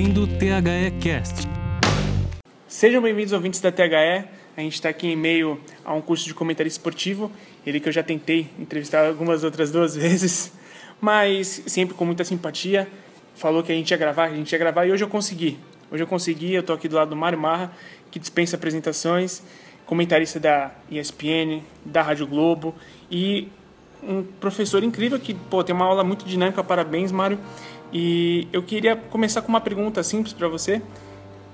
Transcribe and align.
ouvindo 0.00 0.22
o 0.22 0.26
THE 0.26 0.98
Cast. 1.02 1.46
Sejam 2.66 3.02
bem-vindos 3.02 3.34
ouvintes 3.34 3.60
da 3.60 3.70
THE. 3.70 4.24
A 4.56 4.60
gente 4.62 4.72
está 4.72 4.88
aqui 4.88 5.08
em 5.08 5.16
meio 5.16 5.60
a 5.84 5.92
um 5.92 6.00
curso 6.00 6.24
de 6.24 6.32
comentarista 6.32 6.78
esportivo, 6.78 7.30
ele 7.66 7.78
que 7.78 7.86
eu 7.86 7.92
já 7.92 8.02
tentei 8.02 8.48
entrevistar 8.58 9.06
algumas 9.06 9.44
outras 9.44 9.70
duas 9.70 9.94
vezes, 10.00 10.54
mas 10.98 11.64
sempre 11.66 11.94
com 11.94 12.06
muita 12.06 12.24
simpatia. 12.24 12.88
Falou 13.34 13.62
que 13.62 13.72
a 13.72 13.74
gente 13.74 13.90
ia 13.90 13.96
gravar, 13.98 14.24
a 14.24 14.34
gente 14.34 14.50
ia 14.50 14.58
gravar 14.58 14.86
e 14.86 14.90
hoje 14.90 15.04
eu 15.04 15.08
consegui. 15.08 15.58
Hoje 15.90 16.02
eu 16.02 16.06
consegui, 16.06 16.54
eu 16.54 16.62
tô 16.62 16.72
aqui 16.72 16.88
do 16.88 16.96
lado 16.96 17.10
do 17.10 17.16
Mário 17.16 17.38
Marra, 17.38 17.70
que 18.10 18.18
dispensa 18.18 18.56
apresentações, 18.56 19.42
comentarista 19.84 20.40
da 20.40 20.70
ESPN, 20.90 21.62
da 21.84 22.00
Rádio 22.00 22.26
Globo 22.26 22.74
e 23.10 23.48
um 24.02 24.22
professor 24.22 24.82
incrível 24.82 25.20
que 25.20 25.34
pô, 25.34 25.62
tem 25.62 25.74
uma 25.74 25.84
aula 25.84 26.02
muito 26.02 26.24
dinâmica. 26.24 26.64
Parabéns, 26.64 27.12
Mário. 27.12 27.38
E 27.92 28.46
eu 28.52 28.62
queria 28.62 28.96
começar 28.96 29.42
com 29.42 29.48
uma 29.48 29.60
pergunta 29.60 30.02
simples 30.02 30.32
para 30.32 30.48
você, 30.48 30.80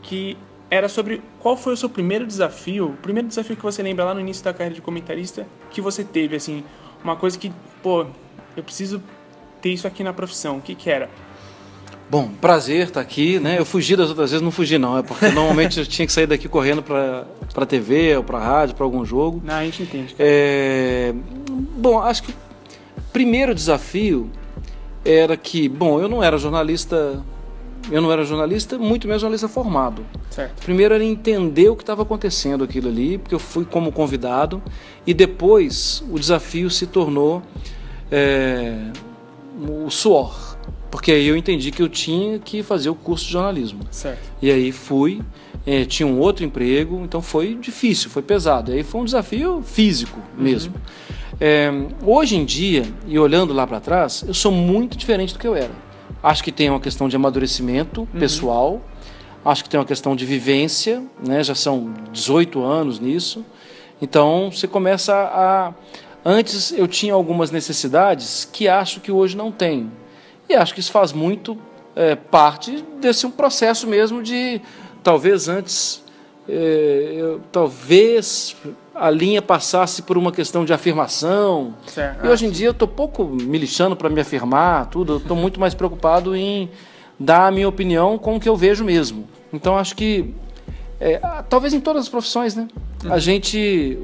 que 0.03 0.37
era 0.71 0.89
sobre 0.89 1.23
qual 1.41 1.57
foi 1.57 1.73
o 1.73 1.77
seu 1.77 1.89
primeiro 1.89 2.27
desafio, 2.27 2.89
o 2.89 2.97
primeiro 2.97 3.29
desafio 3.29 3.57
que 3.57 3.63
você 3.63 3.83
lembra 3.83 4.05
lá 4.05 4.15
no 4.15 4.21
início 4.21 4.45
da 4.45 4.53
carreira 4.53 4.75
de 4.75 4.83
comentarista 4.83 5.47
que 5.71 5.81
você 5.81 6.03
teve, 6.05 6.37
assim, 6.37 6.65
uma 7.03 7.17
coisa 7.17 7.39
que, 7.39 7.53
pô, 7.83 8.07
eu 8.57 8.63
preciso 8.63 9.03
ter 9.61 9.71
isso 9.71 9.87
aqui 9.87 10.03
na 10.03 10.13
profissão. 10.13 10.59
O 10.59 10.61
que 10.61 10.75
que 10.75 10.91
era? 10.91 11.09
Bom, 12.09 12.29
prazer 12.41 12.87
estar 12.87 13.01
aqui, 13.01 13.41
né? 13.41 13.59
Eu 13.59 13.65
fugi 13.65 13.97
das 13.97 14.09
outras 14.09 14.31
vezes, 14.31 14.43
não 14.43 14.53
fugi 14.53 14.79
não, 14.79 14.97
é 14.97 15.03
porque 15.03 15.29
normalmente 15.29 15.81
eu 15.81 15.87
tinha 15.87 16.07
que 16.07 16.13
sair 16.13 16.27
daqui 16.27 16.49
correndo 16.49 16.83
para 16.83 17.27
para 17.53 17.65
TV 17.65 18.17
ou 18.17 18.23
para 18.23 18.39
rádio, 18.39 18.77
para 18.77 18.85
algum 18.85 19.05
jogo. 19.05 19.41
Não, 19.43 19.55
a 19.55 19.65
gente 19.65 19.83
entende. 19.83 20.15
É... 20.19 21.15
Bom, 21.51 22.01
acho 22.01 22.23
que 22.23 22.31
o 22.31 23.03
primeiro 23.13 23.55
desafio 23.55 24.31
era 25.07 25.37
que, 25.37 25.69
bom, 25.69 26.01
eu 26.01 26.09
não 26.09 26.23
era 26.23 26.37
jornalista, 26.37 27.23
eu 27.91 28.03
não 28.03 28.11
era 28.11 28.25
jornalista, 28.25 28.77
muito 28.77 29.07
menos 29.07 29.21
jornalista 29.21 29.49
formado. 29.49 30.05
Certo. 30.31 30.63
Primeiro 30.65 30.95
era 30.95 31.05
entender 31.05 31.69
o 31.69 31.77
que 31.77 31.83
estava 31.83 32.03
acontecendo 32.03 32.65
aquilo 32.65 32.89
ali, 32.89 33.19
porque 33.19 33.35
eu 33.35 33.39
fui 33.39 33.65
como 33.65 33.93
convidado, 33.93 34.63
e 35.07 35.15
depois 35.15 36.03
o 36.11 36.19
desafio 36.19 36.69
se 36.69 36.87
tornou 36.87 37.43
é, 38.11 38.91
o 39.69 39.89
suor, 39.91 40.57
porque 40.91 41.13
aí 41.13 41.27
eu 41.27 41.37
entendi 41.37 41.71
que 41.71 41.83
eu 41.83 41.89
tinha 41.89 42.39
que 42.39 42.63
fazer 42.63 42.91
o 42.91 42.95
curso 42.95 43.27
de 43.27 43.33
jornalismo. 43.33 43.81
Certo. 43.91 44.21
E 44.43 44.51
aí 44.51 44.73
fui, 44.73 45.21
é, 45.67 45.85
tinha 45.85 46.07
um 46.07 46.19
outro 46.19 46.45
emprego, 46.45 47.01
então 47.05 47.21
foi 47.21 47.55
difícil, 47.55 48.09
foi 48.11 48.23
pesado. 48.23 48.73
E 48.73 48.79
aí 48.79 48.83
foi 48.83 49.01
um 49.01 49.05
desafio 49.05 49.63
físico 49.63 50.21
mesmo. 50.37 50.75
É, 51.41 51.71
hoje 52.03 52.37
em 52.37 52.45
dia, 52.45 52.85
e 53.07 53.19
olhando 53.19 53.53
lá 53.53 53.67
para 53.67 53.79
trás, 53.81 54.25
eu 54.27 54.33
sou 54.33 54.51
muito 54.51 54.97
diferente 54.97 55.35
do 55.35 55.39
que 55.39 55.47
eu 55.47 55.55
era. 55.55 55.71
Acho 56.23 56.43
que 56.43 56.51
tem 56.51 56.71
uma 56.71 56.81
questão 56.81 57.09
de 57.09 57.17
amadurecimento 57.17 58.09
pessoal, 58.19 58.81
acho 59.45 59.63
que 59.63 59.69
tem 59.71 59.79
uma 59.79 59.87
questão 59.87 60.17
de 60.17 60.25
vivência, 60.25 61.03
né? 61.25 61.43
já 61.45 61.55
são 61.55 61.93
18 62.11 62.63
anos 62.65 62.99
nisso. 62.99 63.45
Então 64.01 64.51
você 64.51 64.67
começa 64.67 65.15
a. 65.15 65.73
Antes 66.25 66.73
eu 66.73 66.89
tinha 66.89 67.15
algumas 67.15 67.51
necessidades 67.51 68.49
que 68.51 68.67
acho 68.67 69.01
que 69.01 69.13
hoje 69.13 69.37
não 69.37 69.53
tenho. 69.53 69.93
E 70.49 70.55
acho 70.55 70.75
que 70.75 70.81
isso 70.81 70.91
faz 70.91 71.13
muito 71.13 71.57
é, 71.95 72.15
parte 72.17 72.83
desse 73.01 73.27
um 73.27 73.31
processo 73.31 73.87
mesmo 73.87 74.23
de 74.23 74.61
talvez 75.03 75.49
antes 75.49 76.03
é, 76.49 77.15
eu- 77.17 77.41
talvez 77.53 78.57
a 78.99 79.11
linha 79.11 79.43
passasse 79.43 80.03
por 80.03 80.17
uma 80.17 80.33
questão 80.33 80.65
de 80.65 80.73
afirmação. 80.73 81.75
Certo. 81.87 82.25
E 82.25 82.29
hoje 82.29 82.47
em 82.47 82.51
dia 82.51 82.69
eu 82.69 82.73
estou 82.73 82.89
pouco 82.89 83.25
me 83.25 83.59
lixando 83.59 83.95
para 83.95 84.09
me 84.09 84.21
afirmar, 84.21 84.87
tudo. 84.87 85.15
Eu 85.15 85.19
estou 85.19 85.37
muito 85.37 85.61
mais 85.61 85.75
preocupado 85.75 86.35
em 86.35 86.71
dar 87.19 87.47
a 87.47 87.51
minha 87.51 87.69
opinião 87.69 88.19
com 88.19 88.37
o 88.37 88.41
que 88.41 88.49
eu 88.49 88.57
vejo 88.57 88.85
mesmo. 88.85 89.27
Então 89.53 89.77
acho 89.77 89.95
que 89.95 90.35
é, 91.01 91.21
talvez 91.49 91.75
em 91.75 91.81
todas 91.81 92.03
as 92.05 92.09
profissões, 92.09 92.55
né? 92.55 92.69
A 93.11 93.19
gente 93.19 93.99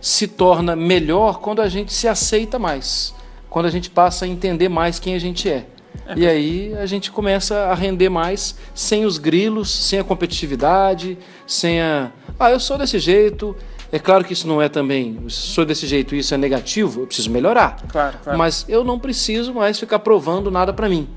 se 0.00 0.28
torna 0.28 0.76
melhor 0.76 1.40
quando 1.40 1.62
a 1.62 1.68
gente 1.68 1.92
se 1.92 2.06
aceita 2.06 2.58
mais, 2.58 3.14
quando 3.48 3.66
a 3.66 3.70
gente 3.70 3.90
passa 3.90 4.24
a 4.24 4.28
entender 4.28 4.68
mais 4.68 4.98
quem 4.98 5.14
a 5.14 5.18
gente 5.18 5.48
é. 5.48 5.66
E 6.14 6.26
aí 6.26 6.74
a 6.74 6.86
gente 6.86 7.10
começa 7.10 7.56
a 7.64 7.74
render 7.74 8.08
mais 8.08 8.54
sem 8.74 9.04
os 9.04 9.18
grilos, 9.18 9.70
sem 9.70 9.98
a 9.98 10.04
competitividade, 10.04 11.18
sem 11.46 11.80
a. 11.80 12.12
Ah, 12.38 12.50
eu 12.50 12.60
sou 12.60 12.78
desse 12.78 12.98
jeito. 12.98 13.56
É 13.96 13.98
claro 13.98 14.22
que 14.22 14.34
isso 14.34 14.46
não 14.46 14.60
é 14.60 14.68
também. 14.68 15.18
Se 15.26 15.54
sou 15.54 15.64
desse 15.64 15.86
jeito 15.86 16.14
e 16.14 16.18
isso 16.18 16.34
é 16.34 16.36
negativo, 16.36 17.00
eu 17.00 17.06
preciso 17.06 17.30
melhorar. 17.30 17.78
Claro, 17.88 18.18
claro. 18.22 18.38
Mas 18.38 18.66
eu 18.68 18.84
não 18.84 18.98
preciso 18.98 19.54
mais 19.54 19.80
ficar 19.80 20.00
provando 20.00 20.50
nada 20.50 20.70
pra 20.70 20.86
mim. 20.86 21.08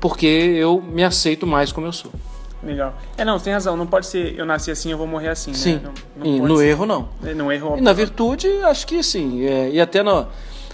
Porque 0.00 0.26
eu 0.26 0.80
me 0.80 1.04
aceito 1.04 1.46
mais 1.46 1.70
como 1.70 1.86
eu 1.86 1.92
sou. 1.92 2.10
Legal. 2.62 2.94
É, 3.18 3.26
não, 3.26 3.38
você 3.38 3.44
tem 3.44 3.52
razão. 3.52 3.76
Não 3.76 3.86
pode 3.86 4.06
ser 4.06 4.38
eu 4.38 4.46
nasci 4.46 4.70
assim, 4.70 4.90
eu 4.90 4.96
vou 4.96 5.06
morrer 5.06 5.28
assim, 5.28 5.52
Sim. 5.52 5.74
né? 5.74 5.90
Não, 6.16 6.38
não 6.38 6.46
no 6.48 6.56
ser. 6.56 6.64
erro, 6.68 6.86
não. 6.86 7.08
No 7.36 7.52
erro. 7.52 7.76
E 7.76 7.82
na 7.82 7.92
virtude, 7.92 8.48
acho 8.62 8.86
que 8.86 9.02
sim. 9.02 9.44
É, 9.44 9.68
e 9.70 9.78
até 9.78 10.02
no. 10.02 10.26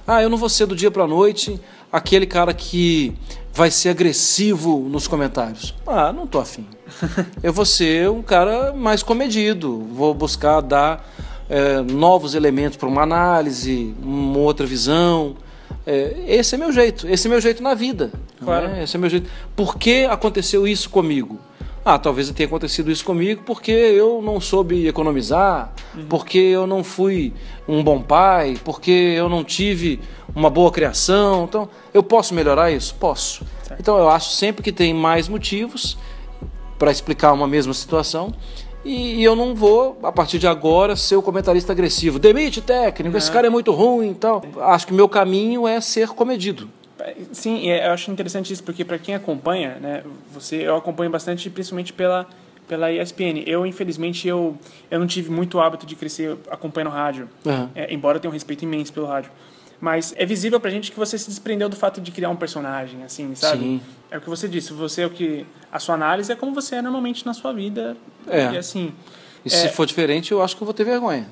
Ah, 0.07 0.23
eu 0.23 0.31
não 0.31 0.39
vou 0.39 0.49
ser 0.49 0.67
do 0.67 0.77
dia 0.77 0.91
pra 0.93 1.05
noite 1.05 1.61
aquele 1.93 2.27
cara 2.27 2.55
que 2.55 3.13
vai 3.53 3.73
ser 3.73 3.89
agressivo 3.89 4.79
nos 4.89 5.09
comentários. 5.09 5.75
Ah, 5.85 6.13
não 6.13 6.29
tô 6.29 6.39
afim. 6.39 6.65
Eu 7.43 7.53
vou 7.53 7.67
ser 7.67 8.09
um 8.09 8.23
cara 8.23 8.73
mais 8.73 9.03
comedido. 9.03 9.85
Vou 9.93 10.15
buscar 10.15 10.61
dar 10.61 11.05
é, 11.51 11.83
novos 11.83 12.37
elementos 12.37 12.77
para 12.77 12.89
uma 12.89 13.03
análise, 13.03 13.93
uma 14.01 14.39
outra 14.39 14.65
visão. 14.65 15.35
É, 15.85 16.25
esse 16.29 16.55
é 16.55 16.59
meu 16.59 16.73
jeito. 16.73 17.09
Esse 17.09 17.27
é 17.27 17.31
meu 17.31 17.41
jeito 17.41 17.61
na 17.61 17.75
vida. 17.75 18.13
Claro. 18.43 18.69
né? 18.69 18.85
Esse 18.85 18.97
é 18.97 19.01
meu 19.01 19.11
jeito. 19.11 19.29
Por 19.57 19.77
que 19.77 20.05
aconteceu 20.05 20.67
isso 20.67 20.89
comigo? 20.89 21.39
Ah, 21.85 21.99
talvez 21.99 22.31
tenha 22.31 22.47
acontecido 22.47 22.91
isso 22.91 23.05
comigo 23.05 23.43
porque 23.45 23.73
eu 23.73 24.21
não 24.23 24.39
soube 24.39 24.87
economizar, 24.87 25.73
porque 26.11 26.39
eu 26.39 26.67
não 26.67 26.85
fui 26.85 27.33
um 27.67 27.83
bom 27.83 28.03
pai, 28.03 28.59
porque 28.63 28.91
eu 28.91 29.31
não 29.31 29.43
tive 29.43 29.99
uma 30.35 30.51
boa 30.51 30.71
criação. 30.71 31.45
Então, 31.49 31.69
eu 31.93 32.03
posso 32.03 32.35
melhorar 32.35 32.71
isso? 32.71 32.95
Posso. 32.95 33.45
Certo. 33.63 33.81
Então, 33.81 33.99
eu 33.99 34.11
acho 34.11 34.31
sempre 34.31 34.63
que 34.63 34.71
tem 34.71 34.93
mais 34.93 35.27
motivos 35.27 35.97
para 36.79 36.91
explicar 36.91 37.33
uma 37.33 37.49
mesma 37.49 37.73
situação. 37.73 38.33
E, 38.85 39.17
e 39.17 39.25
eu 39.25 39.37
não 39.37 39.55
vou, 39.55 39.99
a 40.03 40.11
partir 40.11 40.39
de 40.39 40.47
agora, 40.47 40.97
ser 40.97 41.17
o 41.17 41.23
comentarista 41.23 41.73
agressivo. 41.73 42.19
Demite 42.19 42.61
técnico, 42.61 43.17
esse 43.17 43.31
cara 43.31 43.47
é 43.47 43.51
muito 43.51 43.73
ruim 43.73 44.13
e 44.13 44.15
tal. 44.15 44.43
Acho 44.61 44.87
que 44.87 44.95
meu 44.95 45.09
caminho 45.09 45.69
é 45.69 45.81
ser 45.81 46.09
comedido. 46.09 46.69
Sim, 47.33 47.67
eu 47.67 47.93
acho 47.93 48.11
interessante 48.11 48.53
isso 48.53 48.63
porque 48.63 48.85
para 48.85 48.99
quem 48.99 49.15
acompanha, 49.15 49.77
né, 49.81 50.03
você 50.33 50.57
eu 50.57 50.77
acompanho 50.77 51.11
bastante 51.11 51.49
principalmente 51.49 51.93
pela 51.93 52.27
pela 52.69 52.93
ESPN. 52.93 53.43
Eu 53.47 53.67
infelizmente 53.67 54.29
eu 54.29 54.57
eu 54.91 55.01
não 55.01 55.07
tive 55.07 55.31
muito 55.31 55.59
hábito 55.59 55.87
de 55.87 55.97
crescer 55.97 56.37
acompanhando 56.51 56.91
rádio, 56.91 57.29
Aham. 57.47 57.71
É, 57.75 57.93
embora 57.93 58.17
eu 58.17 58.21
tenha 58.21 58.31
um 58.31 58.35
respeito 58.35 58.65
imenso 58.65 58.93
pelo 58.93 59.07
rádio. 59.07 59.31
Mas 59.81 60.13
é 60.17 60.27
visível 60.27 60.61
pra 60.61 60.71
gente 60.71 60.93
que 60.93 60.99
você 60.99 61.17
se 61.17 61.29
desprendeu 61.29 61.69
do 61.69 61.77
fato 61.77 62.01
de 62.01 62.11
criar 62.11 62.29
um 62.29 62.37
personagem, 62.37 63.03
assim, 63.03 63.35
sabe? 63.35 63.63
Sim. 63.63 63.81
É 64.11 64.19
o 64.19 64.21
que 64.21 64.29
você 64.29 64.47
disse, 64.47 64.73
você 64.73 65.03
é 65.03 65.07
o 65.07 65.11
que 65.11 65.47
a 65.73 65.79
sua 65.79 65.95
análise 65.95 66.31
é 66.31 66.37
como 66.37 66.53
você 66.53 66.77
é 66.77 66.83
normalmente 66.83 67.25
na 67.25 67.33
sua 67.33 67.53
vida. 67.53 67.97
É. 68.29 68.53
E 68.53 68.59
assim, 68.59 68.93
E 69.45 69.49
se 69.49 69.69
for 69.69 69.87
diferente, 69.87 70.33
eu 70.33 70.43
acho 70.43 70.55
que 70.55 70.63
eu 70.63 70.67
vou 70.67 70.75
ter 70.75 70.85
vergonha. 70.85 71.27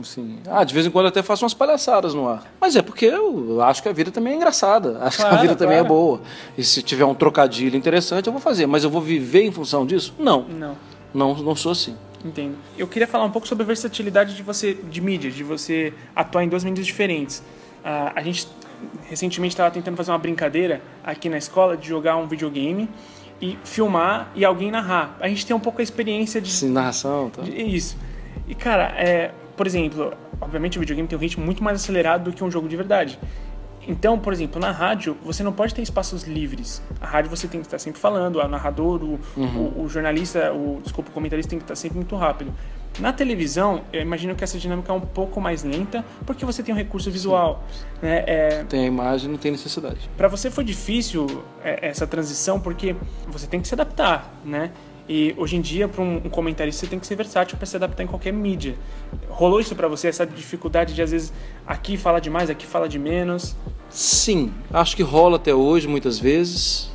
Assim, 0.00 0.38
ah, 0.50 0.64
de 0.64 0.74
vez 0.74 0.86
em 0.86 0.90
quando 0.90 1.04
eu 1.04 1.08
até 1.10 1.22
faço 1.22 1.44
umas 1.44 1.54
palhaçadas 1.54 2.12
no 2.14 2.26
ar. 2.26 2.50
Mas 2.60 2.74
é 2.74 2.82
porque 2.82 3.04
eu 3.04 3.62
acho 3.62 3.82
que 3.82 3.88
a 3.88 3.92
vida 3.92 4.10
também 4.10 4.32
é 4.32 4.36
engraçada. 4.36 4.98
Acho 5.04 5.18
que 5.18 5.22
Claro, 5.22 5.36
a 5.36 5.40
vida 5.42 5.54
também 5.54 5.76
é 5.76 5.80
claro. 5.80 5.94
boa. 5.94 6.20
E 6.56 6.64
se 6.64 6.82
tiver 6.82 7.04
um 7.04 7.14
trocadilho 7.14 7.76
interessante, 7.76 8.26
eu 8.26 8.32
vou 8.32 8.40
fazer. 8.40 8.66
Mas 8.66 8.82
eu 8.82 8.90
vou 8.90 9.02
viver 9.02 9.42
em 9.44 9.52
função 9.52 9.86
disso? 9.86 10.14
Não. 10.18 10.42
não. 10.48 10.76
Não, 11.14 11.34
não 11.36 11.54
sou 11.54 11.72
assim. 11.72 11.94
Entendo. 12.24 12.56
Eu 12.76 12.88
queria 12.88 13.06
falar 13.06 13.24
um 13.24 13.30
pouco 13.30 13.46
sobre 13.46 13.64
a 13.64 13.66
versatilidade 13.66 14.34
de 14.34 14.42
você 14.42 14.74
de 14.74 15.00
mídia, 15.00 15.30
de 15.30 15.44
você 15.44 15.92
atuar 16.16 16.42
em 16.42 16.48
duas 16.48 16.64
mídias 16.64 16.86
diferentes. 16.86 17.42
Ah, 17.84 18.12
a 18.14 18.22
gente 18.22 18.46
recentemente 19.08 19.52
estava 19.54 19.70
tentando 19.70 19.96
fazer 19.96 20.10
uma 20.10 20.18
brincadeira 20.18 20.80
aqui 21.04 21.28
na 21.28 21.38
escola 21.38 21.76
de 21.76 21.86
jogar 21.88 22.16
um 22.16 22.26
videogame 22.26 22.88
e 23.40 23.58
filmar 23.64 24.30
e 24.34 24.44
alguém 24.44 24.70
narrar. 24.70 25.16
A 25.20 25.28
gente 25.28 25.44
tem 25.46 25.54
um 25.54 25.60
pouco 25.60 25.80
a 25.80 25.82
experiência 25.84 26.40
de, 26.40 26.48
Assim, 26.50 26.70
narração. 26.70 27.30
Tá? 27.30 27.42
de- 27.42 27.50
isso. 27.52 27.96
E 28.48 28.54
cara, 28.54 28.92
é, 28.96 29.30
por 29.56 29.66
exemplo, 29.66 30.12
obviamente 30.40 30.78
o 30.78 30.80
videogame 30.80 31.08
tem 31.08 31.16
um 31.18 31.20
ritmo 31.20 31.44
muito 31.44 31.62
mais 31.62 31.80
acelerado 31.82 32.30
do 32.30 32.32
que 32.36 32.42
um 32.42 32.50
jogo 32.50 32.68
de 32.68 32.76
verdade. 32.76 33.18
Então, 33.86 34.16
por 34.16 34.32
exemplo, 34.32 34.60
na 34.60 34.70
rádio, 34.70 35.16
você 35.24 35.42
não 35.42 35.52
pode 35.52 35.74
ter 35.74 35.82
espaços 35.82 36.22
livres. 36.22 36.80
A 37.00 37.06
rádio 37.06 37.28
você 37.30 37.48
tem 37.48 37.60
que 37.60 37.66
estar 37.66 37.80
sempre 37.80 38.00
falando, 38.00 38.36
o 38.38 38.46
narrador, 38.48 39.02
o, 39.02 39.18
o, 39.36 39.82
o 39.82 39.88
jornalista, 39.88 40.52
o, 40.52 40.80
desculpa, 40.80 41.10
o 41.10 41.12
comentarista 41.12 41.50
tem 41.50 41.58
que 41.58 41.64
estar 41.64 41.74
sempre 41.74 41.96
muito 41.96 42.14
rápido. 42.14 42.52
Na 42.98 43.12
televisão, 43.12 43.82
eu 43.92 44.02
imagino 44.02 44.34
que 44.34 44.44
essa 44.44 44.58
dinâmica 44.58 44.92
é 44.92 44.94
um 44.94 45.00
pouco 45.00 45.40
mais 45.40 45.64
lenta, 45.64 46.04
porque 46.26 46.44
você 46.44 46.62
tem 46.62 46.74
um 46.74 46.78
recurso 46.78 47.10
visual. 47.10 47.64
Né? 48.02 48.22
É, 48.26 48.64
Tem 48.68 48.84
a 48.84 48.86
imagem, 48.86 49.30
não 49.30 49.38
tem 49.38 49.50
necessidade. 49.50 50.10
para 50.16 50.28
você 50.28 50.50
foi 50.50 50.62
difícil 50.62 51.42
é, 51.64 51.88
essa 51.88 52.06
transição, 52.06 52.60
porque 52.60 52.94
você 53.26 53.46
tem 53.46 53.60
que 53.60 53.68
se 53.68 53.74
adaptar, 53.74 54.32
né? 54.44 54.70
E 55.08 55.34
hoje 55.36 55.56
em 55.56 55.60
dia, 55.60 55.88
para 55.88 56.00
um, 56.02 56.20
comentarista, 56.20 56.80
você 56.80 56.86
tem 56.86 56.98
que 56.98 57.06
ser 57.06 57.16
versátil 57.16 57.56
para 57.56 57.66
se 57.66 57.74
adaptar 57.74 58.04
em 58.04 58.06
qualquer 58.06 58.32
mídia. 58.32 58.76
Rolou 59.28 59.58
isso 59.58 59.74
para 59.74 59.88
você, 59.88 60.06
essa 60.08 60.24
dificuldade 60.24 60.94
de, 60.94 61.02
às 61.02 61.10
vezes, 61.10 61.32
aqui 61.66 61.96
fala 61.96 62.20
demais, 62.20 62.48
aqui 62.48 62.66
fala 62.66 62.88
de 62.88 62.98
menos? 62.98 63.56
Sim, 63.90 64.52
acho 64.72 64.94
que 64.94 65.02
rola 65.02 65.36
até 65.36 65.52
hoje 65.54 65.88
muitas 65.88 66.18
vezes. 66.18 66.90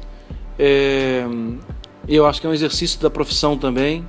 É, 0.57 1.25
Eu 2.07 2.25
acho 2.25 2.39
que 2.39 2.47
é 2.47 2.49
um 2.49 2.53
exercício 2.53 2.99
da 3.01 3.09
profissão 3.09 3.57
também. 3.57 4.07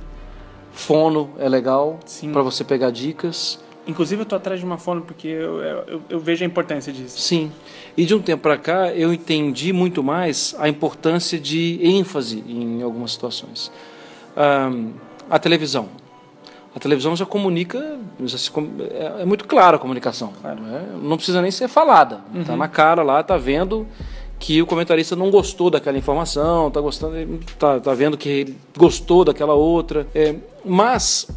Fono 0.79 1.29
é 1.37 1.49
legal 1.49 1.99
para 2.31 2.41
você 2.41 2.63
pegar 2.63 2.89
dicas. 2.89 3.59
Inclusive 3.85 4.21
eu 4.21 4.25
tô 4.25 4.35
atrás 4.35 4.59
de 4.61 4.65
uma 4.65 4.77
fono 4.77 5.01
porque 5.01 5.27
eu, 5.27 5.61
eu, 5.61 6.01
eu 6.09 6.19
vejo 6.19 6.43
a 6.43 6.47
importância 6.47 6.93
disso. 6.93 7.19
Sim. 7.19 7.51
E 7.97 8.05
de 8.05 8.15
um 8.15 8.21
tempo 8.21 8.43
para 8.43 8.57
cá 8.57 8.93
eu 8.93 9.13
entendi 9.13 9.73
muito 9.73 10.01
mais 10.01 10.55
a 10.57 10.69
importância 10.69 11.37
de 11.37 11.79
ênfase 11.83 12.43
em 12.47 12.81
algumas 12.81 13.11
situações. 13.11 13.69
Ahn, 14.37 14.91
a 15.29 15.37
televisão. 15.37 15.89
A 16.73 16.79
televisão 16.79 17.13
já 17.13 17.25
comunica, 17.25 17.99
já 18.23 18.37
se 18.37 18.49
é, 18.91 19.23
é 19.23 19.25
muito 19.25 19.45
clara 19.45 19.75
a 19.75 19.79
comunicação. 19.79 20.31
Claro. 20.41 20.61
né? 20.61 20.87
Não 21.01 21.17
precisa 21.17 21.41
nem 21.41 21.51
ser 21.51 21.67
falada. 21.67 22.21
Tá 22.45 22.55
na 22.55 22.69
cara 22.69 23.03
lá, 23.03 23.21
tá 23.21 23.35
vendo 23.35 23.85
que 24.39 24.61
o 24.61 24.65
comentarista 24.65 25.15
não 25.15 25.29
gostou 25.29 25.69
daquela 25.69 25.97
informação, 25.97 26.71
tá 26.71 26.79
gostando, 26.79 27.39
tá, 27.59 27.79
tá 27.79 27.93
vendo 27.93 28.17
que 28.17 28.29
ele 28.29 28.57
gostou 28.77 29.25
daquela 29.25 29.53
outra. 29.53 30.07
É, 30.15 30.35
mas 30.63 31.27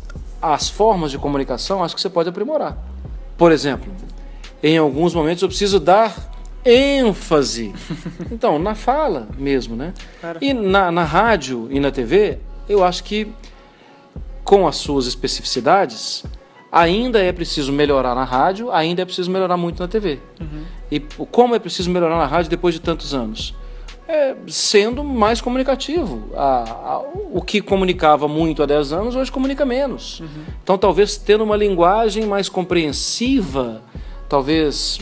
as 0.41 0.69
formas 0.69 1.11
de 1.11 1.19
comunicação 1.19 1.83
acho 1.83 1.95
que 1.95 2.01
você 2.01 2.09
pode 2.09 2.29
aprimorar. 2.29 2.79
Por 3.37 3.51
exemplo, 3.51 3.93
em 4.63 4.79
alguns 4.79 5.15
momentos 5.15 5.43
eu 5.43 5.49
preciso 5.49 5.81
dar 5.81 6.33
ênfase. 6.65 7.75
Então, 8.31 8.59
na 8.59 8.75
fala 8.75 9.29
mesmo, 9.37 9.77
né? 9.77 9.93
Claro. 10.21 10.39
E 10.41 10.55
na, 10.55 10.91
na 10.91 11.05
rádio 11.05 11.69
e 11.71 11.79
na 11.79 11.91
TV, 11.91 12.39
eu 12.69 12.83
acho 12.83 13.05
que 13.05 13.31
com 14.43 14.67
as 14.67 14.77
suas 14.77 15.07
especificidades, 15.07 16.25
ainda 16.73 17.21
é 17.23 17.31
preciso 17.31 17.71
melhorar 17.71 18.15
na 18.15 18.25
rádio, 18.25 18.73
ainda 18.73 19.03
é 19.03 19.05
preciso 19.05 19.31
melhorar 19.31 19.57
muito 19.59 19.81
na 19.83 19.87
TV. 19.89 20.19
E 20.91 21.03
o- 21.19 21.27
como 21.27 21.55
é 21.55 21.59
preciso 21.59 21.91
melhorar 21.91 22.17
na 22.17 22.27
rádio 22.27 22.51
depois 22.51 22.75
de 22.75 22.81
tantos 22.81 23.13
anos? 23.15 23.55
É, 24.09 24.35
sendo 24.49 25.05
mais 25.05 25.41
comunicativo. 25.41 26.31
A- 26.35 26.65
a- 26.95 27.03
o 27.33 27.41
que 27.41 27.61
comunicava 27.61 28.27
muito 28.27 28.63
há 28.63 28.67
10 28.67 28.93
anos, 28.93 29.15
hoje 29.15 29.31
comunica 29.31 29.65
menos. 29.65 30.23
Então, 30.63 30.77
talvez 30.77 31.17
tendo 31.17 31.45
uma 31.45 31.57
linguagem 31.57 32.25
mais 32.27 32.49
compreensiva, 32.49 33.83
talvez. 34.29 34.99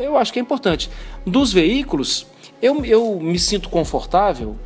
Eu 0.00 0.16
acho 0.16 0.32
que 0.32 0.38
é 0.38 0.42
importante. 0.42 0.90
Dos 1.26 1.52
veículos, 1.52 2.26
eu, 2.60 2.84
eu 2.84 3.18
me 3.20 3.38
sinto 3.38 3.68
confortável, 3.68 4.56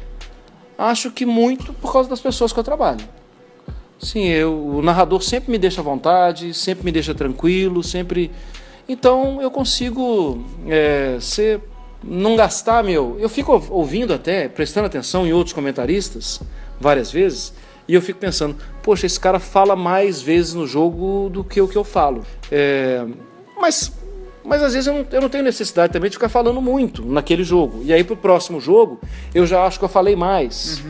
acho 0.76 1.11
que 1.11 1.25
muito 1.26 1.73
por 1.75 1.93
causa 1.93 2.08
das 2.08 2.20
pessoas 2.20 2.52
que 2.52 2.58
eu 2.58 2.64
trabalho. 2.64 3.05
Sim, 3.99 4.27
eu, 4.29 4.55
o 4.55 4.81
narrador 4.83 5.21
sempre 5.23 5.50
me 5.50 5.59
deixa 5.59 5.81
à 5.81 5.85
vontade, 5.85 6.55
sempre 6.55 6.85
me 6.85 6.93
deixa 6.93 7.15
tranquilo, 7.15 7.83
sempre. 7.83 8.31
Então 8.89 9.43
eu 9.43 9.50
consigo 9.50 10.45
é, 10.69 11.17
ser, 11.21 11.61
não 12.03 12.37
gastar 12.37 12.83
meu. 12.85 13.17
Eu 13.19 13.29
fico 13.29 13.53
ouv- 13.53 13.71
ouvindo 13.73 14.15
até, 14.15 14.49
prestando 14.49 14.87
atenção 14.87 15.27
em 15.27 15.33
outros 15.33 15.53
comentaristas 15.53 16.41
várias 16.81 17.11
vezes, 17.11 17.53
e 17.89 17.95
eu 17.95 18.00
fico 18.00 18.21
pensando, 18.21 18.56
poxa, 18.83 19.05
esse 19.06 19.19
cara 19.19 19.41
fala 19.41 19.75
mais 19.75 20.23
vezes 20.23 20.55
no 20.55 20.67
jogo 20.67 21.29
do 21.29 21.43
que 21.43 21.61
o 21.61 21.67
que 21.67 21.77
eu 21.77 21.83
falo. 21.85 22.25
É, 22.53 23.05
mas, 23.61 23.93
mas 24.44 24.62
às 24.62 24.75
vezes 24.75 24.87
eu 24.87 24.94
não, 24.94 25.06
eu 25.11 25.21
não 25.23 25.29
tenho 25.29 25.43
necessidade 25.43 25.93
também 25.93 26.09
de 26.09 26.17
ficar 26.17 26.29
falando 26.29 26.62
muito 26.62 27.05
naquele 27.05 27.43
jogo. 27.43 27.83
E 27.85 27.93
aí 27.93 28.05
pro 28.05 28.17
próximo 28.17 28.61
jogo 28.61 29.01
eu 29.35 29.44
já 29.44 29.65
acho 29.65 29.79
que 29.79 29.85
eu 29.85 29.89
falei 29.89 30.15
mais. 30.15 30.83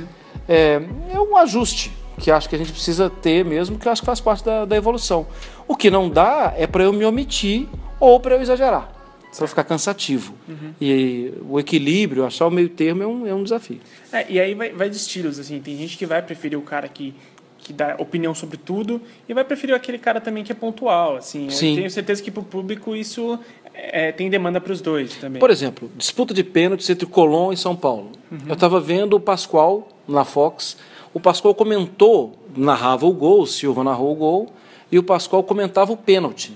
É, 0.47 0.83
é 1.15 1.19
um 1.21 1.37
ajuste 1.39 1.91
que 2.19 2.31
acho 2.31 2.49
que 2.49 2.55
a 2.55 2.59
gente 2.59 2.73
precisa 2.73 3.09
ter 3.09 3.45
mesmo, 3.45 3.79
que 3.79 3.87
eu 3.87 3.93
acho 3.93 4.03
que 4.03 4.07
faz 4.07 4.21
parte 4.21 4.45
da, 4.45 4.65
da 4.65 4.77
evolução. 4.77 5.27
O 5.67 5.77
que 5.77 5.91
não 5.91 6.09
dá 6.11 6.53
é 6.57 6.67
para 6.67 6.85
eu 6.85 6.93
me 6.93 7.05
omitir 7.05 7.67
ou 8.01 8.21
para 8.21 8.35
eu 8.35 8.43
exagerar, 8.43 8.91
para 9.37 9.47
ficar 9.47 9.65
cansativo. 9.65 10.35
E 10.81 11.33
o 11.49 11.59
equilíbrio, 11.59 12.25
achar 12.25 12.47
o 12.47 12.51
meio 12.51 12.69
termo 12.69 13.03
é 13.03 13.07
um, 13.07 13.27
é 13.27 13.35
um 13.35 13.43
desafio. 13.43 13.81
É, 14.13 14.27
e 14.29 14.41
aí 14.41 14.55
vai, 14.55 14.71
vai 14.71 14.91
de 14.91 14.97
estilos, 14.97 15.39
assim. 15.39 15.61
Tem 15.61 15.77
gente 15.77 15.97
que 15.97 16.07
vai 16.07 16.21
preferir 16.23 16.59
o 16.59 16.63
cara 16.63 16.89
que, 16.89 17.15
que 17.59 17.73
dá 17.73 17.97
opinião 17.99 18.35
sobre 18.35 18.57
tudo 18.57 19.01
e 19.29 19.35
vai 19.35 19.45
preferir 19.45 19.75
aquele 19.75 19.99
cara 19.99 20.21
também 20.21 20.43
que 20.43 20.53
é 20.53 20.55
pontual, 20.55 21.17
assim. 21.17 21.51
Sim. 21.51 21.71
Eu 21.71 21.77
tenho 21.77 21.91
certeza 21.91 22.23
que 22.23 22.31
pro 22.31 22.43
público 22.43 22.97
isso 22.97 23.39
é, 23.81 24.13
tem 24.13 24.29
demanda 24.29 24.61
para 24.61 24.73
os 24.73 24.81
dois 24.81 25.15
também. 25.17 25.39
Por 25.39 25.51
exemplo, 25.51 25.91
disputa 25.97 26.35
de 26.35 26.43
pênaltis 26.43 26.91
entre 26.91 27.07
Colón 27.07 27.53
e 27.53 27.57
São 27.57 27.77
Paulo. 27.77 28.11
Eu 28.47 28.55
estava 28.55 28.81
vendo 28.81 29.15
o 29.15 29.21
Pascoal 29.21 29.89
na 30.07 30.25
Fox. 30.25 30.77
O 31.15 31.21
Pascoal 31.21 31.55
comentou, 31.55 32.37
narrava 32.57 33.07
o 33.07 33.13
gol, 33.13 33.43
o 33.43 33.47
Silva 33.47 33.85
narrou 33.85 34.13
o 34.13 34.17
gol, 34.17 34.53
e 34.91 34.99
o 34.99 35.03
Pascoal 35.03 35.43
comentava 35.43 35.93
o 35.93 35.97
pênalti. 35.97 36.53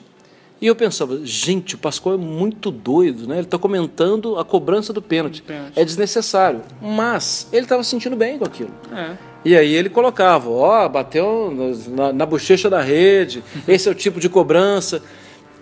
E 0.61 0.67
eu 0.67 0.77
pensava, 0.77 1.21
gente, 1.25 1.75
o 1.75 1.79
Pascoal 1.79 2.15
é 2.15 2.19
muito 2.19 2.71
doido, 2.71 3.27
né? 3.27 3.37
Ele 3.37 3.43
está 3.47 3.59
comentando 3.59 4.39
a 4.39 4.45
cobrança 4.45 4.93
do 4.93 5.03
pênalti. 5.03 5.43
Pênalti. 5.43 5.73
É 5.79 5.85
desnecessário. 5.85 6.61
Mas 6.81 7.49
ele 7.53 7.63
estava 7.63 7.83
sentindo 7.83 8.15
bem 8.15 8.39
com 8.39 8.45
aquilo. 8.45 8.71
É. 8.93 9.17
E 9.45 9.57
aí 9.57 9.75
ele 9.75 9.89
colocava, 9.89 10.49
ó, 10.49 10.89
bateu 10.89 11.53
na, 11.89 12.13
na 12.13 12.27
bochecha 12.27 12.71
da 12.71 12.81
rede, 12.81 13.43
esse 13.67 13.89
é 13.89 13.93
o 13.93 13.95
tipo 13.95 14.21
de 14.21 14.29
cobrança. 14.29 15.03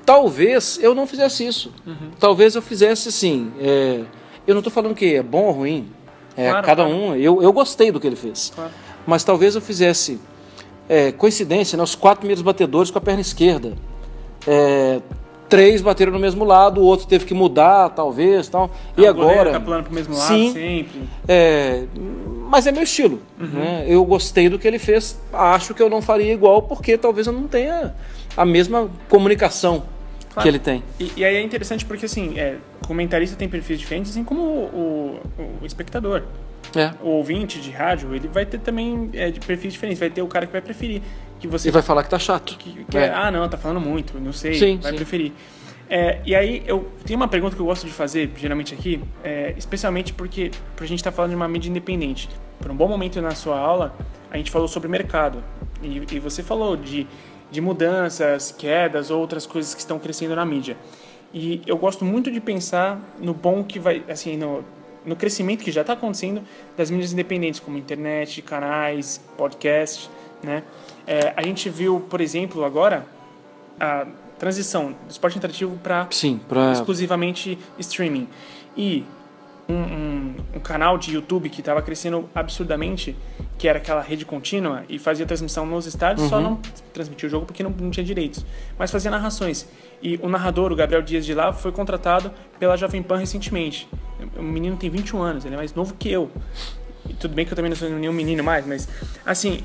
Talvez 0.04 0.78
eu 0.82 0.94
não 0.94 1.06
fizesse 1.06 1.46
isso. 1.46 1.72
Talvez 2.18 2.54
eu 2.54 2.62
fizesse 2.62 3.08
assim. 3.08 3.52
é, 3.60 4.02
eu 4.46 4.54
não 4.54 4.60
estou 4.60 4.72
falando 4.72 4.94
que 4.94 5.14
é 5.14 5.22
bom 5.22 5.44
ou 5.44 5.52
ruim. 5.52 5.88
É, 6.36 6.48
Claro, 6.50 6.66
cada 6.66 6.84
claro. 6.84 6.98
um. 6.98 7.14
Eu, 7.16 7.42
eu 7.42 7.52
gostei 7.52 7.90
do 7.92 8.00
que 8.00 8.06
ele 8.06 8.16
fez. 8.16 8.52
Claro. 8.54 8.70
Mas 9.06 9.22
talvez 9.24 9.54
eu 9.54 9.60
fizesse 9.60 10.18
é, 10.88 11.12
coincidência, 11.12 11.76
né, 11.76 11.82
os 11.82 11.94
quatro 11.94 12.20
primeiros 12.20 12.42
batedores 12.42 12.90
com 12.90 12.98
a 12.98 13.00
perna 13.00 13.20
esquerda. 13.20 13.74
É, 14.46 15.00
três 15.48 15.80
bateram 15.82 16.12
no 16.12 16.18
mesmo 16.18 16.44
lado, 16.44 16.80
o 16.80 16.84
outro 16.84 17.06
teve 17.06 17.24
que 17.26 17.34
mudar, 17.34 17.90
talvez. 17.90 18.48
Tal. 18.48 18.70
E 18.96 19.06
Ah, 19.06 19.10
agora. 19.10 19.52
tá 19.52 19.60
lado 20.14 20.28
Sim. 20.28 20.52
sempre. 20.52 21.02
É, 21.28 21.84
mas 22.50 22.66
é 22.66 22.72
meu 22.72 22.82
estilo. 22.82 23.22
né? 23.38 23.84
Eu 23.88 24.04
gostei 24.04 24.48
do 24.48 24.58
que 24.58 24.66
ele 24.66 24.78
fez. 24.78 25.18
Acho 25.32 25.72
que 25.72 25.82
eu 25.82 25.88
não 25.88 26.02
faria 26.02 26.32
igual 26.32 26.62
porque 26.62 26.98
talvez 26.98 27.26
eu 27.26 27.32
não 27.32 27.46
tenha 27.46 27.94
a 28.36 28.44
mesma 28.44 28.90
comunicação 29.08 29.82
Claro. 30.32 30.42
que 30.42 30.48
ele 30.48 30.58
tem. 30.60 30.82
E, 31.00 31.10
e 31.16 31.24
aí 31.24 31.34
é 31.36 31.42
interessante 31.42 31.84
porque, 31.84 32.06
assim, 32.06 32.38
é, 32.38 32.56
comentarista 32.86 33.34
tem 33.36 33.48
perfis 33.48 33.80
diferentes, 33.80 34.12
assim 34.12 34.22
como 34.22 34.40
o, 34.42 35.20
o- 35.38 35.62
o 35.62 35.66
espectador. 35.66 36.22
É. 36.76 36.92
O 37.02 37.08
ouvinte 37.08 37.60
de 37.60 37.70
rádio, 37.72 38.14
ele 38.14 38.28
vai 38.28 38.46
ter 38.46 38.58
também 38.60 39.10
é, 39.12 39.30
de 39.30 39.40
perfis 39.40 39.72
diferentes. 39.72 39.98
Vai 39.98 40.08
ter 40.10 40.22
o 40.22 40.28
cara 40.28 40.46
que 40.46 40.52
vai 40.52 40.60
preferir. 40.60 41.02
Que 41.40 41.48
você 41.48 41.68
E 41.68 41.72
vai 41.72 41.82
falar 41.82 42.04
que 42.04 42.10
tá 42.10 42.18
chato. 42.18 42.56
que, 42.58 42.84
que 42.84 42.96
é, 42.98 43.10
ah, 43.12 43.30
não, 43.30 43.48
tá 43.48 43.56
falando 43.58 43.80
muito, 43.80 44.20
não 44.20 44.32
sei, 44.32 44.54
Sim, 44.54 44.76
vai 44.76 44.92
sim. 44.92 44.96
preferir. 44.98 45.32
É, 45.90 46.20
e 46.24 46.36
aí, 46.36 46.62
eu 46.68 46.88
tenho 47.04 47.18
uma 47.18 47.26
pergunta 47.26 47.56
que 47.56 47.60
eu 47.60 47.66
gosto 47.66 47.84
de 47.84 47.92
fazer, 47.92 48.30
geralmente 48.36 48.72
aqui, 48.72 49.02
é, 49.24 49.52
especialmente 49.58 50.12
porque 50.12 50.52
a 50.80 50.86
gente 50.86 51.00
está 51.00 51.10
falando 51.10 51.30
de 51.30 51.36
uma 51.36 51.48
mídia 51.48 51.68
independente. 51.68 52.28
Por 52.60 52.70
um 52.70 52.76
bom 52.76 52.86
momento 52.86 53.20
na 53.20 53.34
sua 53.34 53.58
aula, 53.58 53.92
a 54.30 54.36
gente 54.36 54.52
falou 54.52 54.68
sobre 54.68 54.88
mercado. 54.88 55.42
E, 55.82 56.00
e 56.12 56.20
você 56.20 56.44
falou 56.44 56.76
de, 56.76 57.08
de 57.50 57.60
mudanças, 57.60 58.52
quedas, 58.52 59.10
outras 59.10 59.46
coisas 59.46 59.74
que 59.74 59.80
estão 59.80 59.98
crescendo 59.98 60.36
na 60.36 60.46
mídia. 60.46 60.76
E 61.34 61.60
eu 61.66 61.76
gosto 61.76 62.04
muito 62.04 62.30
de 62.30 62.40
pensar 62.40 63.00
no 63.18 63.34
bom 63.34 63.64
que 63.64 63.80
vai, 63.80 64.04
assim, 64.08 64.36
no, 64.36 64.64
no 65.04 65.16
crescimento 65.16 65.64
que 65.64 65.72
já 65.72 65.80
está 65.80 65.94
acontecendo 65.94 66.40
das 66.76 66.88
mídias 66.88 67.12
independentes, 67.12 67.58
como 67.58 67.76
internet, 67.76 68.42
canais, 68.42 69.20
podcast, 69.36 70.08
né? 70.40 70.62
É, 71.04 71.32
a 71.36 71.42
gente 71.42 71.68
viu, 71.68 71.98
por 72.08 72.20
exemplo, 72.20 72.64
agora 72.64 73.04
a 73.78 74.06
transição 74.40 74.92
do 75.06 75.10
esporte 75.10 75.36
interativo 75.38 75.78
para 75.82 76.06
pra. 76.48 76.72
exclusivamente 76.72 77.56
streaming. 77.78 78.26
E 78.76 79.04
um, 79.68 79.74
um- 79.74 80.34
um 80.56 80.60
canal 80.60 80.98
de 80.98 81.12
YouTube 81.14 81.48
que 81.48 81.60
estava 81.60 81.80
crescendo 81.80 82.28
absurdamente, 82.34 83.14
que 83.56 83.68
era 83.68 83.78
aquela 83.78 84.00
rede 84.00 84.24
contínua 84.24 84.82
e 84.88 84.98
fazia 84.98 85.24
transmissão 85.24 85.64
nos 85.64 85.86
estádios, 85.86 86.28
só 86.28 86.40
não 86.40 86.56
transmitia 86.92 87.28
o 87.28 87.30
jogo 87.30 87.46
porque 87.46 87.62
não, 87.62 87.70
não 87.70 87.90
tinha 87.90 88.02
direitos, 88.04 88.44
mas 88.76 88.90
fazia 88.90 89.10
narrações. 89.12 89.68
E 90.02 90.18
o 90.22 90.28
narrador, 90.28 90.72
o 90.72 90.74
Gabriel 90.76 91.02
Dias 91.02 91.24
de 91.24 91.34
lá, 91.34 91.52
foi 91.52 91.70
contratado 91.70 92.32
pela 92.58 92.76
Jovem 92.76 93.00
Pan 93.02 93.18
recentemente. 93.18 93.86
O 94.36 94.42
menino 94.42 94.76
tem 94.76 94.90
21 94.90 95.22
anos, 95.22 95.44
ele 95.44 95.54
é 95.54 95.58
mais 95.58 95.72
novo 95.74 95.94
que 95.96 96.10
eu. 96.10 96.30
E 97.08 97.12
tudo 97.14 97.34
bem 97.34 97.44
que 97.46 97.52
eu 97.52 97.56
também 97.56 97.68
não 97.70 97.76
sou 97.76 97.88
nenhum 97.88 98.12
menino 98.12 98.42
mais, 98.42 98.66
mas 98.66 98.88
assim, 99.24 99.60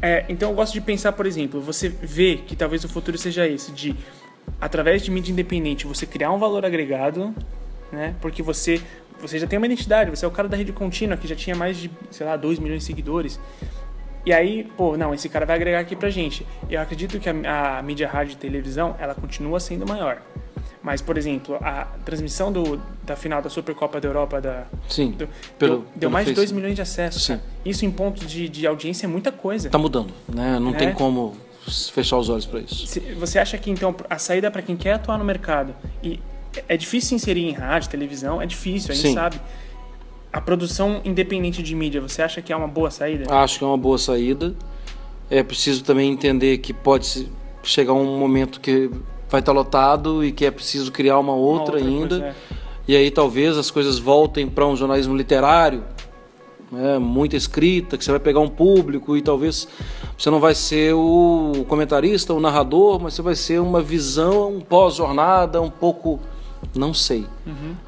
é, 0.00 0.24
então 0.28 0.48
eu 0.50 0.54
gosto 0.54 0.72
de 0.72 0.80
pensar, 0.80 1.12
por 1.12 1.26
exemplo, 1.26 1.60
você 1.60 1.88
vê 1.88 2.36
que 2.46 2.56
talvez 2.56 2.82
o 2.84 2.88
futuro 2.88 3.18
seja 3.18 3.46
esse, 3.46 3.72
de 3.72 3.94
através 4.60 5.02
de 5.02 5.10
mídia 5.10 5.32
independente 5.32 5.86
você 5.86 6.04
criar 6.06 6.30
um 6.32 6.38
valor 6.38 6.64
agregado, 6.64 7.34
né? 7.92 8.14
Porque 8.20 8.42
você 8.42 8.80
você 9.20 9.38
já 9.38 9.46
tem 9.46 9.58
uma 9.58 9.66
identidade, 9.66 10.08
você 10.10 10.24
é 10.24 10.28
o 10.28 10.30
cara 10.30 10.48
da 10.48 10.56
rede 10.56 10.72
contínua 10.72 11.14
que 11.14 11.28
já 11.28 11.36
tinha 11.36 11.54
mais 11.54 11.76
de, 11.76 11.90
sei 12.10 12.24
lá, 12.26 12.36
2 12.38 12.58
milhões 12.58 12.80
de 12.80 12.86
seguidores. 12.86 13.38
E 14.24 14.32
aí, 14.32 14.64
pô, 14.78 14.96
não, 14.96 15.12
esse 15.12 15.28
cara 15.28 15.44
vai 15.44 15.56
agregar 15.56 15.78
aqui 15.80 15.94
pra 15.94 16.08
gente. 16.08 16.46
Eu 16.70 16.80
acredito 16.80 17.18
que 17.20 17.28
a, 17.28 17.78
a 17.78 17.82
mídia 17.82 18.08
rádio 18.08 18.32
e 18.32 18.36
televisão, 18.36 18.96
ela 18.98 19.14
continua 19.14 19.60
sendo 19.60 19.86
maior. 19.86 20.22
Mas, 20.82 21.02
por 21.02 21.18
exemplo, 21.18 21.56
a 21.60 21.84
transmissão 22.06 22.50
do, 22.50 22.80
da 23.04 23.14
final 23.14 23.42
da 23.42 23.50
Supercopa 23.50 24.00
da 24.00 24.08
Europa 24.08 24.40
da, 24.40 24.64
Sim. 24.88 25.10
Deu, 25.12 25.28
Pelo- 25.58 25.76
deu, 25.80 25.84
pelo 26.00 26.12
mais 26.12 26.24
de 26.26 26.32
2 26.32 26.36
Facebook. 26.48 26.54
milhões 26.54 26.76
de 26.76 26.80
acessos. 26.80 27.22
Sim. 27.24 27.38
Isso 27.62 27.84
em 27.84 27.90
pontos 27.90 28.26
de, 28.26 28.48
de 28.48 28.66
audiência 28.66 29.04
é 29.04 29.08
muita 29.08 29.30
coisa. 29.30 29.68
Tá 29.68 29.76
mudando, 29.76 30.14
né? 30.26 30.58
Não 30.58 30.70
É. 30.70 30.78
tem 30.78 30.92
como 30.94 31.36
fechar 31.92 32.18
os 32.18 32.28
olhos 32.28 32.46
para 32.46 32.60
isso. 32.60 32.86
Você 33.18 33.38
acha 33.38 33.56
que 33.58 33.70
então 33.70 33.94
a 34.08 34.18
saída 34.18 34.50
para 34.50 34.62
quem 34.62 34.76
quer 34.76 34.94
atuar 34.94 35.18
no 35.18 35.24
mercado 35.24 35.74
e 36.02 36.20
é 36.68 36.76
difícil 36.76 37.16
inserir 37.16 37.48
em 37.48 37.52
rádio, 37.52 37.88
televisão, 37.88 38.40
é 38.42 38.46
difícil, 38.46 38.92
a 38.92 38.94
gente 38.94 39.08
Sim. 39.08 39.14
sabe. 39.14 39.40
A 40.32 40.40
produção 40.40 41.00
independente 41.04 41.62
de 41.62 41.74
mídia, 41.74 42.00
você 42.00 42.22
acha 42.22 42.40
que 42.40 42.52
é 42.52 42.56
uma 42.56 42.68
boa 42.68 42.90
saída? 42.90 43.32
Acho 43.32 43.58
que 43.58 43.64
é 43.64 43.66
uma 43.66 43.78
boa 43.78 43.98
saída. 43.98 44.54
É 45.28 45.42
preciso 45.42 45.82
também 45.84 46.10
entender 46.10 46.58
que 46.58 46.72
pode 46.72 47.28
chegar 47.62 47.92
um 47.92 48.18
momento 48.18 48.60
que 48.60 48.90
vai 49.28 49.40
estar 49.40 49.52
lotado 49.52 50.24
e 50.24 50.32
que 50.32 50.44
é 50.44 50.50
preciso 50.50 50.90
criar 50.90 51.18
uma 51.18 51.32
Uma 51.32 51.40
outra, 51.40 51.78
ainda. 51.78 52.08
coisa, 52.08 52.24
é. 52.26 52.34
E 52.88 52.96
aí 52.96 53.10
talvez 53.10 53.56
as 53.56 53.70
coisas 53.70 53.98
voltem 53.98 54.48
para 54.48 54.66
um 54.66 54.74
jornalismo 54.74 55.16
literário, 55.16 55.84
né, 56.70 56.98
muita 56.98 57.36
escrita, 57.36 57.96
que 57.98 58.04
você 58.04 58.10
vai 58.10 58.20
pegar 58.20 58.40
um 58.40 58.48
público 58.48 59.16
e 59.16 59.22
talvez 59.22 59.66
você 60.16 60.30
não 60.30 60.38
vai 60.40 60.54
ser 60.54 60.94
o 60.94 61.64
comentarista, 61.68 62.32
o 62.34 62.40
narrador, 62.40 63.00
mas 63.00 63.14
você 63.14 63.22
vai 63.22 63.34
ser 63.34 63.60
uma 63.60 63.80
visão 63.82 64.62
pós-jornada, 64.68 65.60
um 65.60 65.70
pouco, 65.70 66.20
não 66.74 66.92
sei. 66.94 67.26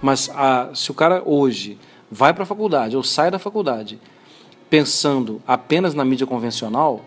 Mas 0.01 0.31
a- 0.35 0.71
se 0.75 0.91
o 0.91 0.95
cara 0.95 1.23
hoje 1.25 1.79
vai 2.11 2.33
para 2.35 2.43
a 2.43 2.47
faculdade 2.47 2.97
ou 2.97 3.03
sai 3.03 3.31
da 3.31 3.39
faculdade 3.39 3.99
pensando 4.69 5.41
apenas 5.47 5.95
na 5.95 6.05
mídia 6.05 6.27
convencional, 6.27 7.03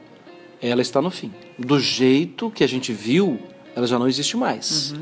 ela 0.61 0.81
está 0.81 1.01
no 1.01 1.09
fim. 1.11 1.31
Do 1.57 1.79
jeito 1.79 2.49
que 2.51 2.63
a 2.63 2.67
gente 2.67 2.93
viu, 2.93 3.39
ela 3.75 3.87
já 3.87 3.97
não 3.99 4.07
existe 4.07 4.37
mais. 4.37 4.93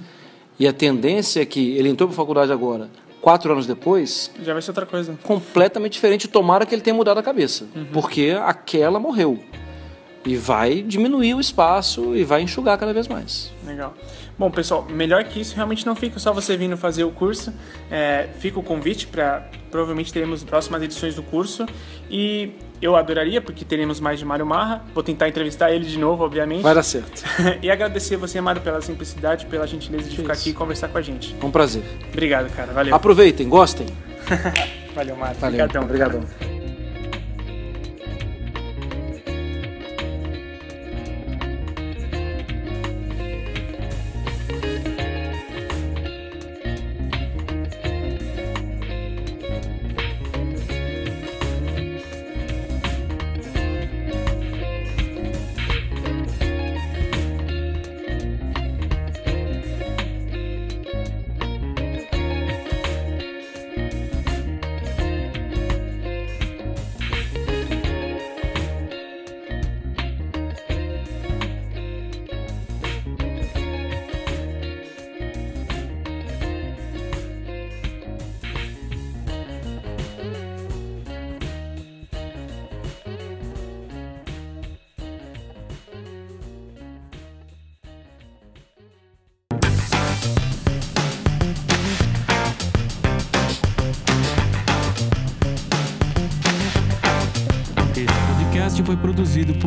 E 0.59 0.67
a 0.67 0.73
tendência 0.73 1.41
é 1.41 1.45
que 1.45 1.71
ele 1.75 1.89
entrou 1.89 2.07
para 2.07 2.13
a 2.15 2.17
faculdade 2.17 2.51
agora, 2.51 2.89
quatro 3.23 3.53
anos 3.53 3.65
depois, 3.65 4.29
Já 4.43 4.51
vai 4.51 4.61
ser 4.61 4.71
outra 4.71 4.85
coisa. 4.85 5.17
completamente 5.23 5.93
diferente. 5.93 6.27
Tomara 6.27 6.65
que 6.65 6.75
ele 6.75 6.81
tenha 6.81 6.93
mudado 6.93 7.17
a 7.17 7.23
cabeça, 7.23 7.65
porque 7.93 8.35
aquela 8.43 8.99
morreu. 8.99 9.39
E 10.25 10.37
vai 10.37 10.81
diminuir 10.81 11.33
o 11.33 11.39
espaço 11.39 12.15
e 12.15 12.23
vai 12.23 12.41
enxugar 12.41 12.77
cada 12.77 12.93
vez 12.93 13.07
mais. 13.07 13.51
Legal. 13.65 13.93
Bom, 14.37 14.49
pessoal, 14.49 14.85
melhor 14.89 15.23
que 15.25 15.39
isso 15.39 15.55
realmente 15.55 15.85
não 15.85 15.95
fica 15.95 16.17
só 16.19 16.31
você 16.31 16.55
vindo 16.55 16.77
fazer 16.77 17.03
o 17.03 17.11
curso. 17.11 17.53
É, 17.91 18.29
fica 18.39 18.59
o 18.59 18.63
convite 18.63 19.07
para 19.07 19.49
provavelmente 19.69 20.13
teremos 20.13 20.43
próximas 20.43 20.81
edições 20.81 21.15
do 21.15 21.23
curso 21.23 21.65
e 22.09 22.51
eu 22.83 22.95
adoraria 22.95 23.41
porque 23.41 23.63
teremos 23.63 23.99
mais 23.99 24.19
de 24.19 24.25
Mário 24.25 24.45
Marra. 24.45 24.83
Vou 24.93 25.03
tentar 25.03 25.29
entrevistar 25.29 25.71
ele 25.71 25.85
de 25.85 25.97
novo, 25.97 26.23
obviamente. 26.23 26.61
Vai 26.61 26.75
dar 26.75 26.83
certo. 26.83 27.23
e 27.61 27.71
agradecer 27.71 28.17
você, 28.17 28.41
Mário, 28.41 28.61
pela 28.61 28.81
simplicidade, 28.81 29.45
pela 29.45 29.65
gentileza 29.65 30.09
de 30.09 30.15
ficar 30.15 30.33
isso. 30.33 30.41
aqui 30.41 30.49
e 30.49 30.53
conversar 30.53 30.89
com 30.89 30.97
a 30.97 31.01
gente. 31.01 31.35
Um 31.41 31.49
prazer. 31.49 31.83
Obrigado, 32.11 32.53
cara. 32.53 32.73
Valeu. 32.73 32.93
Aproveitem, 32.93 33.47
gostem. 33.47 33.87
Valeu, 34.93 35.15
Mário. 35.15 35.39
Valeu. 35.39 35.65
Obrigadão. 35.65 35.83
Obrigadão. 35.83 36.52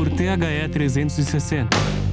Por 0.08 0.16
THE 0.16 0.68
360. 0.68 2.05